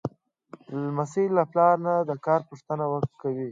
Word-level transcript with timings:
لمسی 0.83 1.23
له 1.35 1.43
پلار 1.51 1.75
نه 1.85 1.93
د 2.09 2.11
کار 2.25 2.41
پوښتنه 2.49 2.83
کوي. 3.21 3.49